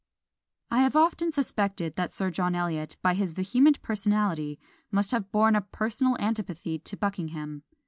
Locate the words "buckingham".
6.97-7.61